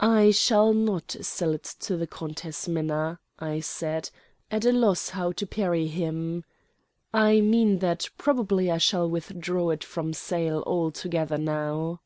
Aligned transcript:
"I 0.00 0.32
shall 0.32 0.72
not 0.74 1.14
sell 1.20 1.52
it 1.52 1.62
to 1.62 1.96
the 1.96 2.08
Countess 2.08 2.66
Minna," 2.66 3.20
I 3.38 3.60
said, 3.60 4.10
at 4.50 4.64
a 4.64 4.72
loss 4.72 5.10
how 5.10 5.30
to 5.30 5.46
parry 5.46 5.86
him. 5.86 6.42
"I 7.12 7.40
mean 7.40 7.78
that 7.78 8.08
probably 8.18 8.68
I 8.68 8.78
shall 8.78 9.08
withdraw 9.08 9.70
it 9.70 9.84
from 9.84 10.12
sale 10.12 10.64
altogether 10.66 11.38
now." 11.38 12.00